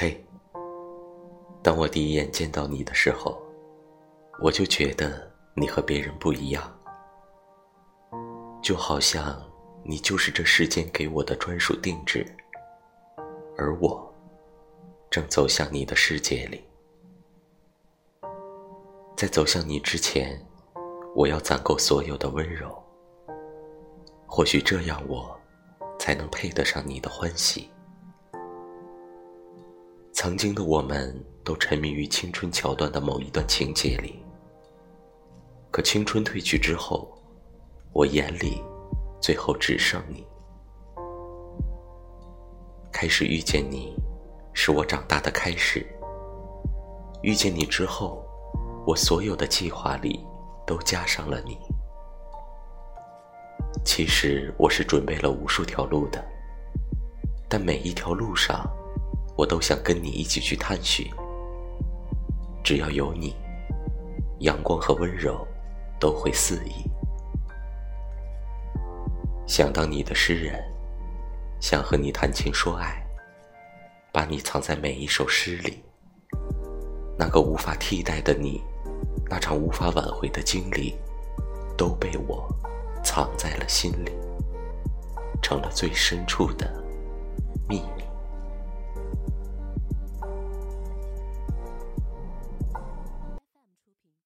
[0.00, 0.24] 嘿，
[1.60, 3.36] 当我第一眼见到你的时候，
[4.40, 6.72] 我就觉得你和别人不一样，
[8.62, 9.36] 就好像
[9.82, 12.24] 你就是这世间给我的专属定制，
[13.56, 14.14] 而我
[15.10, 16.62] 正走向你的世界里。
[19.16, 20.40] 在走向你之前，
[21.16, 22.80] 我要攒够所有的温柔，
[24.28, 25.36] 或许这样我
[25.98, 27.68] 才能配得上你的欢喜。
[30.20, 31.14] 曾经的我们
[31.44, 34.20] 都沉迷于青春桥段的某一段情节里，
[35.70, 37.16] 可青春褪去之后，
[37.92, 38.60] 我眼里
[39.22, 40.26] 最后只剩你。
[42.90, 43.94] 开始遇见你，
[44.52, 45.86] 是我长大的开始。
[47.22, 48.26] 遇见你之后，
[48.84, 50.26] 我所有的计划里
[50.66, 51.56] 都加上了你。
[53.84, 56.20] 其实我是准备了无数条路的，
[57.48, 58.68] 但每一条路上。
[59.38, 61.08] 我都想跟你一起去探寻，
[62.64, 63.36] 只要有你，
[64.40, 65.46] 阳光和温柔
[66.00, 66.72] 都会肆意。
[69.46, 70.60] 想当你的诗人，
[71.60, 73.00] 想和你谈情说爱，
[74.12, 75.84] 把你藏在每一首诗里。
[77.16, 78.60] 那个无法替代的你，
[79.30, 80.96] 那场无法挽回的经历，
[81.76, 82.44] 都被我
[83.04, 84.10] 藏在了心里，
[85.40, 86.68] 成了最深处的
[87.68, 87.97] 秘密。